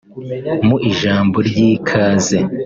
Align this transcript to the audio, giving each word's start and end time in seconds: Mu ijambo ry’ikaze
Mu 0.67 0.75
ijambo 0.91 1.37
ry’ikaze 1.47 2.37